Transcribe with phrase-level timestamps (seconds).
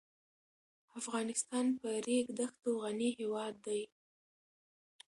[0.99, 3.81] افغانستان په ریګ دښتو غني هېواد دی.